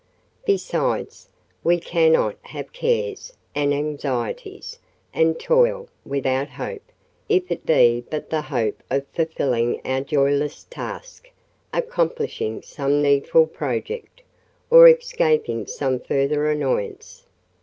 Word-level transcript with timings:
Besides, 0.47 1.29
we 1.63 1.79
cannot 1.79 2.35
have 2.41 2.73
cares, 2.73 3.33
and 3.53 3.71
anxieties, 3.71 4.79
and 5.13 5.39
toil, 5.39 5.89
without 6.03 6.47
hope—if 6.49 7.51
it 7.51 7.67
be 7.67 8.03
but 8.09 8.31
the 8.31 8.41
hope 8.41 8.81
of 8.89 9.05
fulfilling 9.13 9.79
our 9.85 10.01
joyless 10.01 10.63
task, 10.63 11.29
accomplishing 11.71 12.63
some 12.63 13.03
needful 13.03 13.45
project, 13.45 14.23
or 14.71 14.87
escaping 14.87 15.67
some 15.67 15.99
further 15.99 16.49
annoyance. 16.49 17.27